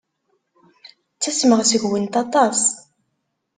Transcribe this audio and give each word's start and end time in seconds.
Ttasmeɣ 1.15 1.59
seg-went 1.63 2.19
aṭas. 2.23 2.59